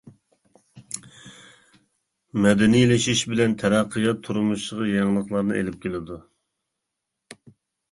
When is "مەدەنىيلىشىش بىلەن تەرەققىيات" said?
2.45-4.25